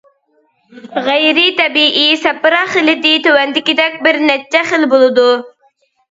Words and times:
غەيرىي 1.07 1.51
تەبىئىي 1.57 2.15
سەپرا 2.21 2.61
خىلىتى 2.75 3.11
تۆۋەندىكىدەك 3.27 3.99
بىر 4.07 4.19
نەچچە 4.23 4.63
خىل 4.71 4.89
بولىدۇ. 4.95 5.27